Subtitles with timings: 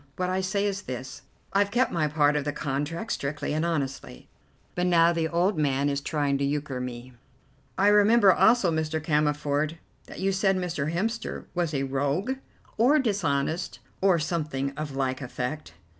[0.15, 1.21] What I say is this:
[1.53, 4.27] I've kept my part of the contract strictly and honestly,
[4.73, 7.13] but now the old man is trying to euchre me."
[7.77, 8.99] "I remember also, Mr.
[8.99, 9.77] Cammerford,
[10.07, 10.91] that you said Mr.
[10.91, 12.37] Hemster was a rogue
[12.79, 15.75] or dishonest, or something of like effect."